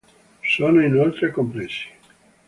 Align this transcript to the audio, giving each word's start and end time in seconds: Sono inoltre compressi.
Sono 0.41 0.81
inoltre 0.83 1.29
compressi. 1.29 1.87